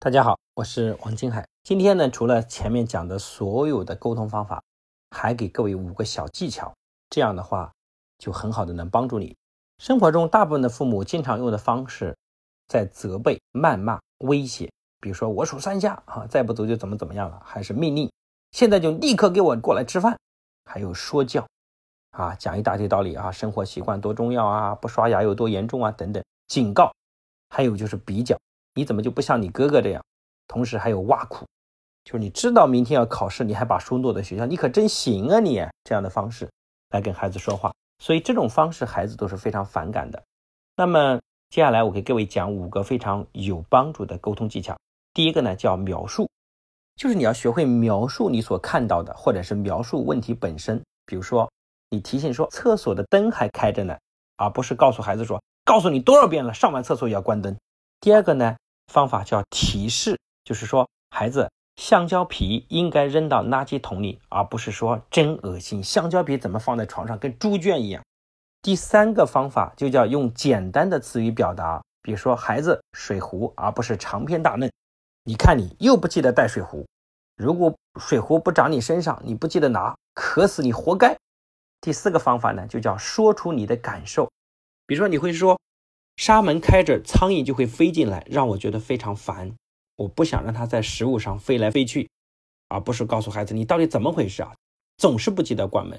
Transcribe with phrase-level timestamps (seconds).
[0.00, 1.44] 大家好，我是王金海。
[1.64, 4.62] 今天呢，除了前面讲的所有的沟通方法，
[5.10, 6.72] 还给各位五个小技巧。
[7.10, 7.72] 这样的话，
[8.16, 9.36] 就很好的能帮助你。
[9.78, 12.16] 生活中大部分的父母经常用的方式，
[12.68, 14.70] 在责备、谩骂、威胁。
[15.00, 18.08] 比如说，我数三下啊，再不走就怎么怎么样了，还是命令，
[18.52, 20.16] 现在就立刻给我过来吃饭。
[20.66, 21.44] 还有说教
[22.12, 26.92] 啊，讲一大堆道理啊，生活习惯多重要啊，不刷牙有多严重啊，等等，警告。
[27.48, 28.38] 还有就是比较。
[28.78, 30.00] 你怎么就不像你哥哥这样？
[30.46, 31.44] 同时还有挖苦，
[32.04, 35.40] 就是你知道明天要考试，你还把书落在学校，你可真行啊！
[35.40, 36.48] 你这样的方式
[36.90, 40.22] 来跟孩子说话，所以这种方式孩子都是非常反感的。
[40.76, 41.18] 那么
[41.50, 44.78] 接下来我给各位讲五个非常有帮助的沟通技巧。
[45.12, 46.30] 第一个呢叫描述，
[46.94, 50.80] 就是你要学会描述你所看到的，或者是描述问题本身。
[51.04, 51.50] 比如说，
[51.90, 53.98] 你提醒说厕所的灯还开着呢，
[54.36, 57.56] 而不是告诉孩子说，告诉你多少遍了，上完厕所也要关灯。
[58.00, 58.56] 第二个呢？
[58.88, 68.02] 方法叫提示，就是说，孩子，香蕉皮应该扔到垃圾桶里，而不是说真恶心，香蕉皮怎么放在床上跟猪圈一样。
[68.62, 74.70] 第三个方法就叫用简单的词语表达，比如说，孩子，水壶，而不是长篇大论。
[75.24, 76.86] 你看你又不记得带水壶，
[77.36, 81.16] 如果水壶不长你身上，你不记得拿，渴死你活该。
[81.80, 84.28] 第四个方法呢，就叫说出你的感受，
[84.86, 85.58] 比如说你会说。
[86.18, 89.54] 纱门开着，苍蝇就会飞进来，让我觉得非常烦。
[89.94, 92.10] 我不想让它在食物上飞来飞去，
[92.66, 94.52] 而不是告诉孩子你到底怎么回事啊，
[94.96, 95.96] 总是不记得关门。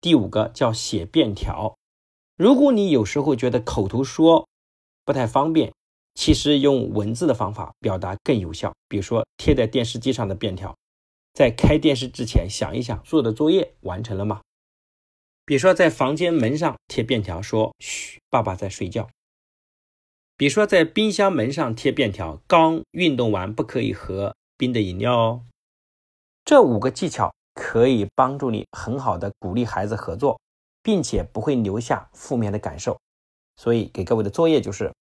[0.00, 1.76] 第五个叫写便条。
[2.36, 4.48] 如果你有时候觉得口头说
[5.04, 5.72] 不太方便，
[6.14, 8.72] 其实用文字的方法表达更有效。
[8.88, 10.76] 比如说贴在电视机上的便条，
[11.32, 14.40] 在开电视之前想一想做的作业完成了吗？
[15.44, 19.10] 比如说在房间门上贴便条，说嘘，爸爸在睡觉。
[20.36, 25.42] 比如说，在冰箱门上贴便条，刚运动完不可以喝冰的饮料哦。
[26.44, 30.40] 这五个技巧可以帮助你很好的鼓励孩子合作，
[30.82, 32.98] 并且不会留下负面的感受。
[33.56, 34.92] 所以，给各位的作业就是，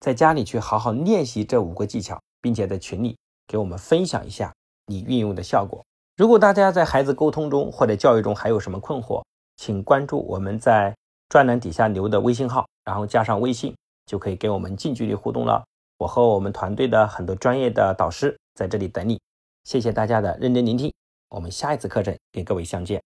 [0.00, 3.16] 在家里去好好练习这五个技巧，并且在群里
[3.46, 4.52] 给我们分享一下
[4.86, 5.84] 你运用的效果。
[6.16, 9.22] 如果大家在孩子沟通中或者教育中还有什么困惑，
[9.56, 10.92] 请关注我们在
[11.28, 13.72] 专栏底下留的微信号，然后加上微信。
[14.10, 15.62] 就可以跟我们近距离互动了。
[15.98, 19.20] 我和我们团队的很多专业的导师在这里等你。
[19.62, 20.92] 谢谢大家的认真聆听，
[21.28, 23.00] 我们下一次课程给各位相见。